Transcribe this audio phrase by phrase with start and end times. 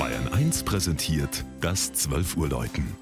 [0.00, 2.96] Bayern 1 präsentiert das 12 Uhr Läuten.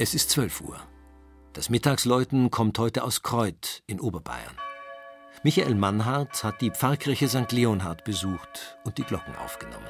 [0.00, 0.76] Es ist 12 Uhr.
[1.52, 4.56] Das Mittagsläuten kommt heute aus Kreuth in Oberbayern.
[5.44, 7.52] Michael Mannhardt hat die Pfarrkirche St.
[7.52, 9.86] Leonhard besucht und die Glocken aufgenommen.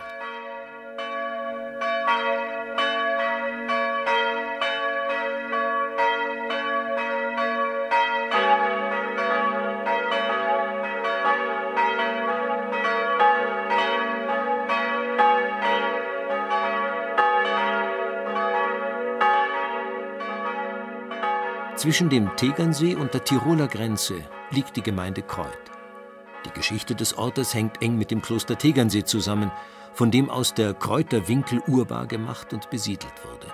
[21.82, 25.72] Zwischen dem Tegernsee und der Tiroler Grenze liegt die Gemeinde Kreuth.
[26.44, 29.50] Die Geschichte des Ortes hängt eng mit dem Kloster Tegernsee zusammen,
[29.92, 33.52] von dem aus der Kräuter Winkel urbar gemacht und besiedelt wurde.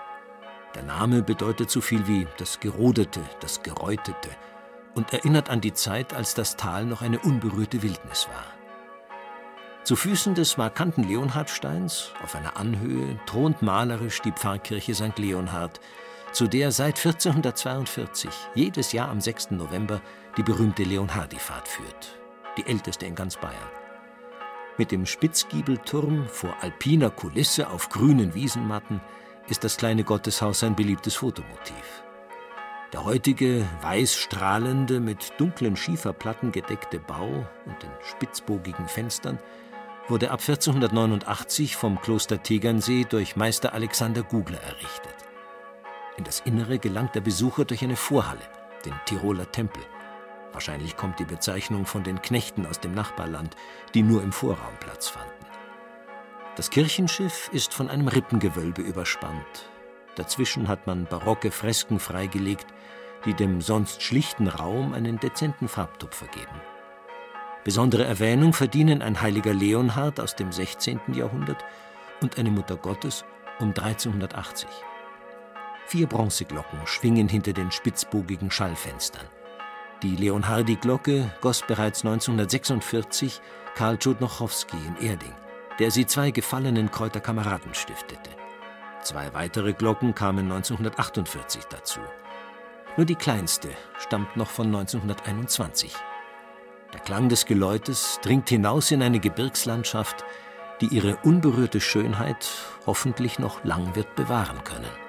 [0.74, 4.28] Der Name bedeutet so viel wie das Gerodete, das Geräutete
[4.94, 8.44] und erinnert an die Zeit, als das Tal noch eine unberührte Wildnis war.
[9.84, 15.18] Zu Füßen des markanten Leonhardsteins, auf einer Anhöhe, thront malerisch die Pfarrkirche St.
[15.18, 15.80] Leonhard,
[16.38, 19.50] zu der seit 1442 jedes Jahr am 6.
[19.50, 20.00] November
[20.36, 22.16] die berühmte Leonhardifahrt führt,
[22.56, 23.56] die älteste in ganz Bayern.
[24.76, 29.00] Mit dem Spitzgiebelturm vor alpiner Kulisse auf grünen Wiesenmatten
[29.48, 32.04] ist das kleine Gotteshaus ein beliebtes Fotomotiv.
[32.92, 39.40] Der heutige, weiß strahlende, mit dunklen Schieferplatten gedeckte Bau und den spitzbogigen Fenstern
[40.06, 45.07] wurde ab 1489 vom Kloster Tegernsee durch Meister Alexander Gugler errichtet.
[46.18, 48.42] In das Innere gelangt der Besucher durch eine Vorhalle,
[48.84, 49.84] den Tiroler Tempel.
[50.52, 53.54] Wahrscheinlich kommt die Bezeichnung von den Knechten aus dem Nachbarland,
[53.94, 55.46] die nur im Vorraum Platz fanden.
[56.56, 59.70] Das Kirchenschiff ist von einem Rippengewölbe überspannt.
[60.16, 62.66] Dazwischen hat man barocke Fresken freigelegt,
[63.24, 66.60] die dem sonst schlichten Raum einen dezenten Farbtupfer geben.
[67.62, 71.00] Besondere Erwähnung verdienen ein heiliger Leonhard aus dem 16.
[71.12, 71.64] Jahrhundert
[72.20, 73.24] und eine Mutter Gottes
[73.60, 74.68] um 1380.
[75.88, 79.24] Vier Bronzeglocken schwingen hinter den spitzbogigen Schallfenstern.
[80.02, 83.40] Die Leonhardi-Glocke goss bereits 1946
[83.74, 85.32] Karl Tschudnochowski in Erding,
[85.78, 88.28] der sie zwei gefallenen Kräuter Kameraden stiftete.
[89.02, 92.00] Zwei weitere Glocken kamen 1948 dazu.
[92.98, 95.96] Nur die kleinste stammt noch von 1921.
[96.92, 100.22] Der Klang des Geläutes dringt hinaus in eine Gebirgslandschaft,
[100.82, 102.46] die ihre unberührte Schönheit
[102.84, 105.07] hoffentlich noch lang wird bewahren können.